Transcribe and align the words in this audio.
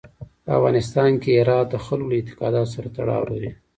په 0.43 0.49
افغانستان 0.57 1.11
کې 1.21 1.31
هرات 1.39 1.67
د 1.71 1.75
خلکو 1.85 2.09
له 2.09 2.15
اعتقاداتو 2.19 2.71
سره 2.75 2.87
تړاو 2.97 3.23
لري. 3.31 3.51